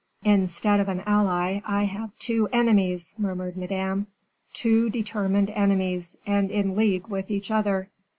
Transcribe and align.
"Instead 0.23 0.79
of 0.79 0.89
an 0.89 1.03
ally, 1.05 1.59
I 1.63 1.83
have 1.83 2.17
two 2.17 2.47
enemies," 2.51 3.13
murmured 3.19 3.55
Madame; 3.55 4.07
"two 4.51 4.89
determined 4.89 5.51
enemies, 5.51 6.17
and 6.25 6.49
in 6.49 6.75
league 6.75 7.05
with 7.07 7.29
each 7.29 7.51
other." 7.51 7.87